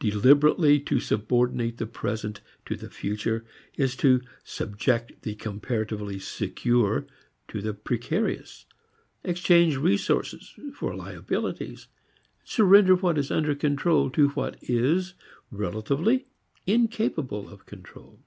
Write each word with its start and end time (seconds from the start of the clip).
Deliberately 0.00 0.80
to 0.80 0.98
subordinate 0.98 1.76
the 1.78 1.86
present 1.86 2.40
to 2.64 2.74
the 2.74 2.90
future 2.90 3.44
is 3.76 3.94
to 3.94 4.20
subject 4.42 5.22
the 5.22 5.36
comparatively 5.36 6.18
secure 6.18 7.06
to 7.46 7.62
the 7.62 7.72
precarious, 7.72 8.66
exchange 9.22 9.76
resources 9.76 10.52
for 10.74 10.96
liabilities, 10.96 11.86
surrender 12.42 12.96
what 12.96 13.16
is 13.16 13.30
under 13.30 13.54
control 13.54 14.10
to 14.10 14.30
what 14.30 14.58
is, 14.60 15.14
relatively, 15.52 16.26
incapable 16.66 17.48
of 17.48 17.64
control. 17.64 18.18